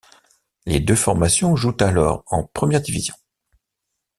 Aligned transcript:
Les 0.65 0.79
deux 0.79 0.95
formations 0.95 1.55
jouent 1.55 1.77
alors 1.79 2.23
en 2.25 2.43
première 2.43 2.81
division. 2.81 3.13